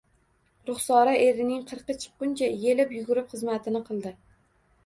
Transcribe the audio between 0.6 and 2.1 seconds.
Ruxsora erining qirqi